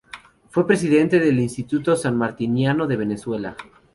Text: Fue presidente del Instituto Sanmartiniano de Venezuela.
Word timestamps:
Fue 0.49 0.65
presidente 0.65 1.19
del 1.19 1.39
Instituto 1.39 1.95
Sanmartiniano 1.95 2.87
de 2.87 2.97
Venezuela. 2.97 3.55